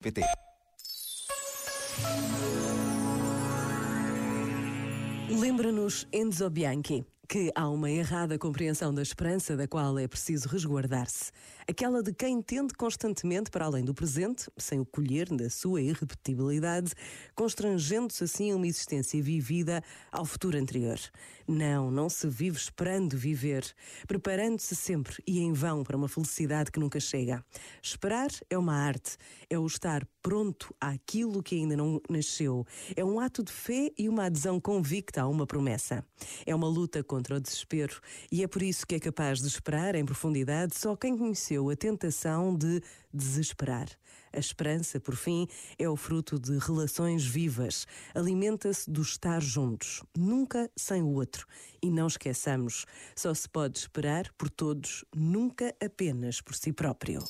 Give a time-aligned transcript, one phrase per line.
[0.00, 0.22] PT.
[5.28, 11.30] Lembra-nos Enzo Bianchi que há uma errada compreensão da esperança da qual é preciso resguardar-se.
[11.68, 16.94] Aquela de quem tende constantemente para além do presente, sem o colher da sua irrepetibilidade,
[17.34, 20.98] constrangendo-se assim a uma existência vivida ao futuro anterior.
[21.46, 23.64] Não, não se vive esperando viver,
[24.06, 27.44] preparando-se sempre e em vão para uma felicidade que nunca chega.
[27.82, 29.18] Esperar é uma arte,
[29.50, 32.66] é o estar pronto àquilo que ainda não nasceu.
[32.96, 36.04] É um ato de fé e uma adesão convicta a uma promessa.
[36.46, 38.00] É uma luta contra o desespero
[38.30, 41.76] e é por isso que é capaz de esperar em profundidade só quem conheceu a
[41.76, 42.82] tentação de
[43.12, 43.88] desesperar.
[44.32, 47.86] A esperança, por fim, é o fruto de relações vivas.
[48.14, 51.46] Alimenta-se do estar juntos, nunca sem o outro.
[51.82, 52.84] E não esqueçamos,
[53.16, 57.24] só se pode esperar por todos, nunca apenas por si próprio.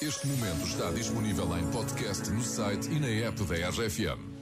[0.00, 4.33] Este momento está disponível em podcast no site e na app da RFM.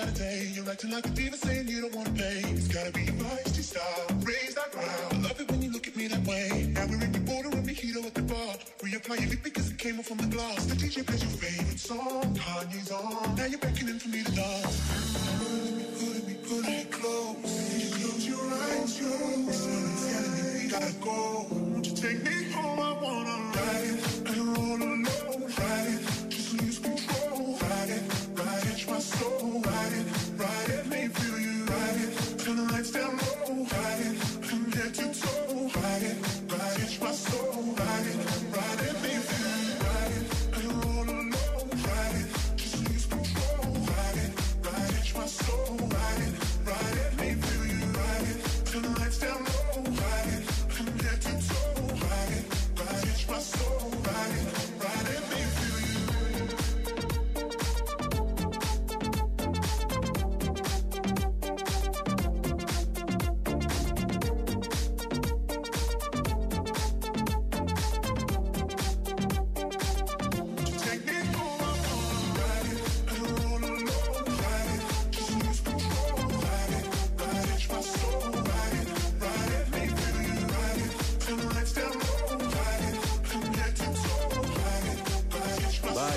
[0.00, 0.50] Saturday.
[0.54, 2.40] You're acting like a diva saying you don't wanna pay.
[2.56, 4.06] It's gotta be feisty style.
[4.24, 5.12] Raise that ground.
[5.12, 6.72] I love it when you look at me that way.
[6.74, 8.54] Now we're in the border and mojito at the bar.
[8.82, 10.64] Reapply your lip because it came off on the glass.
[10.66, 12.22] The DJ plays your favorite song.
[12.34, 13.34] Kanye's on.
[13.36, 14.76] Now you're beckoning for me to dance.
[15.38, 17.36] Pulling me, pulling me, pulling me close.
[17.82, 19.60] You close your eyes, your eyes.
[20.08, 21.46] Telling me we gotta go.
[21.50, 22.89] Won't you take me home?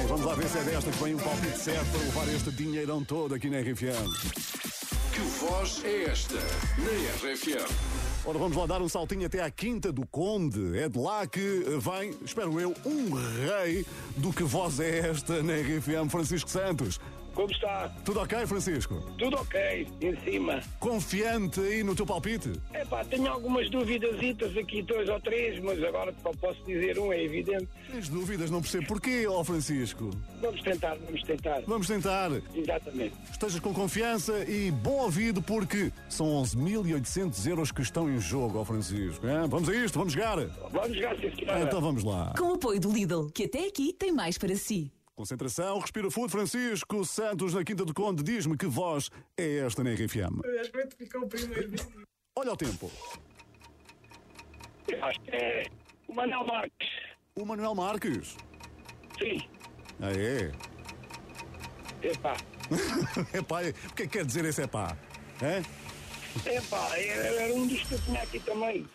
[0.03, 2.51] Bem, vamos lá ver se é desta que vem um palpite certo para levar este
[2.51, 4.11] dinheirão todo aqui na RFM.
[5.13, 7.71] Que voz é esta na RFM?
[8.25, 10.77] Ora, vamos lá dar um saltinho até à Quinta do Conde.
[10.77, 13.85] É de lá que vem, espero eu, um rei
[14.17, 16.99] do que voz é esta na RFM, Francisco Santos.
[17.33, 17.89] Como está?
[18.05, 19.01] Tudo ok, Francisco?
[19.17, 20.61] Tudo ok, em cima.
[20.79, 22.51] Confiante aí no teu palpite?
[22.73, 24.15] Epá, tenho algumas dúvidas
[24.57, 27.67] aqui, dois ou três, mas agora só posso dizer um, é evidente.
[27.91, 30.11] Tens dúvidas, não percebo porquê, ó Francisco.
[30.41, 31.61] Vamos tentar, vamos tentar.
[31.65, 32.31] Vamos tentar.
[32.53, 33.15] Exatamente.
[33.31, 38.65] Estejas com confiança e bom ouvido porque são 11.800 euros que estão em jogo, ó
[38.65, 39.25] Francisco.
[39.27, 39.47] hein?
[39.47, 40.37] Vamos a isto, vamos jogar.
[40.71, 41.61] Vamos jogar, sim, senhora.
[41.61, 42.33] Então vamos lá.
[42.37, 44.91] Com o apoio do Lidl, que até aqui tem mais para si.
[45.15, 48.23] Concentração, respira fundo, Francisco Santos na Quinta do Conde.
[48.23, 50.41] Diz-me que voz é esta na RFM.
[50.59, 51.71] Acho que ficou o primeiro.
[52.35, 52.91] Olha o tempo.
[54.87, 55.65] Eu Acho que é
[56.07, 56.89] o Manuel Marques.
[57.35, 58.35] O Manuel Marques.
[59.19, 59.47] Sim.
[60.01, 60.51] Ah, é?
[62.01, 62.35] Epá.
[63.37, 64.97] Epá, o que é que quer dizer esse epá?
[65.41, 65.61] É?
[66.57, 68.87] Epá, era, era um dos que eu tinha aqui também.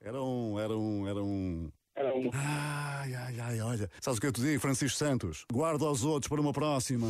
[0.00, 1.70] Era um, era um, era um...
[1.94, 2.10] Era.
[2.32, 3.90] Ai, ai, ai, olha.
[4.00, 5.44] Sabes o que eu te digo, Francisco Santos?
[5.52, 7.06] Guarda os outros para uma próxima.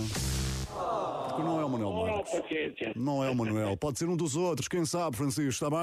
[1.28, 2.96] Porque não é o Manuel Oh, Marques.
[2.96, 3.76] Não é o Manuel.
[3.76, 5.78] Pode ser um dos outros, quem sabe, Francisco, está bem?